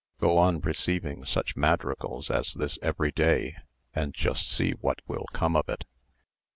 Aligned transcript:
Go 0.19 0.39
on 0.39 0.61
receiving 0.61 1.25
such 1.25 1.55
madrigals 1.55 2.31
as 2.31 2.55
this 2.55 2.79
every 2.81 3.11
day, 3.11 3.57
and 3.93 4.15
just 4.15 4.49
see 4.51 4.71
what 4.71 4.99
will 5.07 5.27
come 5.31 5.55
of 5.55 5.69
it." 5.69 5.85